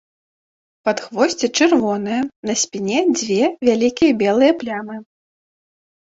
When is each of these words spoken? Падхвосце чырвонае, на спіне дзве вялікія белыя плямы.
Падхвосце 0.87 1.47
чырвонае, 1.57 2.21
на 2.49 2.55
спіне 2.61 2.99
дзве 3.19 3.49
вялікія 3.67 4.15
белыя 4.23 4.55
плямы. 4.63 4.97